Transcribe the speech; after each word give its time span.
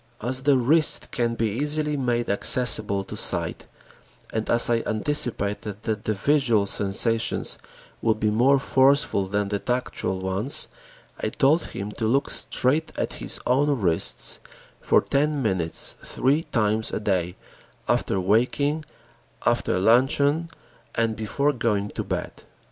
As 0.19 0.41
the 0.41 0.57
wrist 0.57 1.11
can 1.11 1.35
be 1.35 1.47
easily 1.49 1.95
made 1.95 2.27
accessible 2.27 3.03
to 3.03 3.15
sight 3.15 3.67
and 4.33 4.49
as 4.49 4.67
I 4.67 4.81
anticipated 4.87 5.83
that 5.83 6.05
the 6.05 6.13
visual 6.15 6.65
sensations 6.65 7.59
would 8.01 8.19
be 8.19 8.31
more 8.31 8.57
forceful 8.57 9.27
than 9.27 9.49
the 9.49 9.59
tactual 9.59 10.17
ones, 10.19 10.69
I 11.19 11.29
told 11.29 11.65
him 11.65 11.91
to 11.99 12.07
look 12.07 12.31
straight 12.31 12.91
at 12.97 13.13
his 13.21 13.39
own 13.45 13.79
wrists 13.79 14.39
for 14.79 15.01
ten 15.01 15.39
minutes 15.43 15.95
three 16.01 16.45
times 16.45 16.89
a 16.91 16.99
day 16.99 17.35
after 17.87 18.19
waking, 18.19 18.85
after 19.45 19.77
luncheon, 19.77 20.49
and 20.95 21.15
before 21.15 21.53
going 21.53 21.89
to 21.89 22.03
bed. 22.03 22.41